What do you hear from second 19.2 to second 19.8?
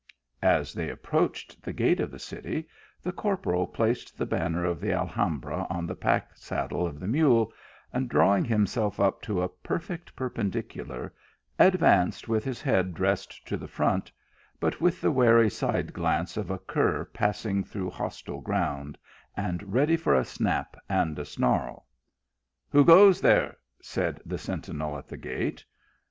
and